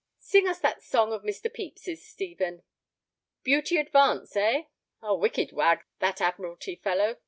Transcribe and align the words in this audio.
"Sing 0.17 0.47
us 0.47 0.57
that 0.61 0.81
song 0.81 1.13
of 1.13 1.21
Mr. 1.21 1.43
Pepys's, 1.43 2.03
Stephen." 2.03 2.63
"'Beauty 3.43 3.77
Advance,' 3.77 4.35
eh? 4.35 4.63
A 5.03 5.15
wicked 5.15 5.51
wag, 5.51 5.81
that 5.99 6.19
Admiralty 6.19 6.75
fellow. 6.75 7.17